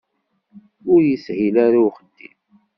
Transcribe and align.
Ur 0.93 1.01
ishil 1.13 1.55
ara 1.65 1.77
i 1.81 1.83
uxeddim. 1.87 2.35